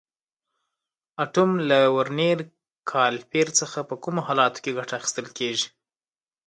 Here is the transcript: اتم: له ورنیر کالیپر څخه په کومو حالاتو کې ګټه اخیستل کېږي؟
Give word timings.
اتم: 1.23 1.51
له 1.69 1.79
ورنیر 1.95 2.37
کالیپر 2.91 3.47
څخه 3.59 3.79
په 3.89 3.95
کومو 4.03 4.19
حالاتو 4.27 4.61
کې 4.63 4.75
ګټه 4.77 4.93
اخیستل 4.99 5.27
کېږي؟ 5.37 5.67